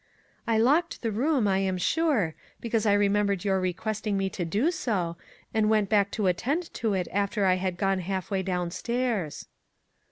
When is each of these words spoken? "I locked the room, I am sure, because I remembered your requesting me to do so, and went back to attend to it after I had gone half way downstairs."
"I 0.47 0.57
locked 0.57 1.03
the 1.03 1.11
room, 1.11 1.47
I 1.47 1.59
am 1.59 1.77
sure, 1.77 2.33
because 2.59 2.87
I 2.87 2.93
remembered 2.93 3.45
your 3.45 3.59
requesting 3.59 4.17
me 4.17 4.31
to 4.31 4.43
do 4.43 4.71
so, 4.71 5.15
and 5.53 5.69
went 5.69 5.89
back 5.89 6.09
to 6.13 6.25
attend 6.25 6.73
to 6.73 6.95
it 6.95 7.07
after 7.11 7.45
I 7.45 7.57
had 7.57 7.77
gone 7.77 7.99
half 7.99 8.31
way 8.31 8.41
downstairs." 8.41 9.45